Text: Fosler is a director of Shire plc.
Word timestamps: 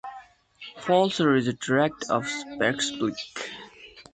Fosler 0.79 1.37
is 1.37 1.47
a 1.47 1.53
director 1.53 2.11
of 2.11 2.27
Shire 2.27 2.73
plc. 2.73 3.15